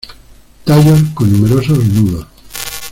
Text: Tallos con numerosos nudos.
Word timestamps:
Tallos 0.65 0.99
con 1.13 1.31
numerosos 1.31 1.77
nudos. 1.85 2.25